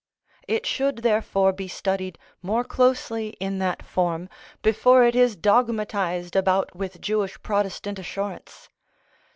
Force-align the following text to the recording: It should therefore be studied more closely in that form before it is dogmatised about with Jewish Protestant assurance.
It 0.47 0.65
should 0.65 1.03
therefore 1.05 1.53
be 1.53 1.67
studied 1.67 2.17
more 2.41 2.63
closely 2.63 3.37
in 3.39 3.59
that 3.59 3.85
form 3.85 4.29
before 4.63 5.03
it 5.03 5.15
is 5.15 5.35
dogmatised 5.37 6.35
about 6.35 6.75
with 6.75 7.01
Jewish 7.01 7.39
Protestant 7.43 7.99
assurance. 7.99 8.67